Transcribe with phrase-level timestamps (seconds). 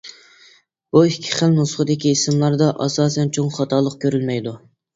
[0.95, 4.59] بۇ ئىككى خىل نۇسخىدىكى ئىسىملاردا ئاساسەن چوڭ خاتالىق كۆرۈلمەيدۇ.